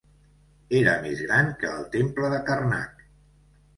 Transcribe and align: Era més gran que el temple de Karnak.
Era 0.77 0.95
més 1.03 1.21
gran 1.27 1.51
que 1.65 1.69
el 1.81 1.85
temple 1.97 2.33
de 2.33 2.43
Karnak. 2.49 3.09